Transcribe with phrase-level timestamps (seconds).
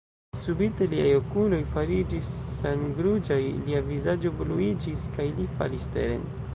[0.43, 6.31] Subite liaj okuloj fariĝis sangruĝaj, lia vizaĝo bluiĝis, kaj li falis teren.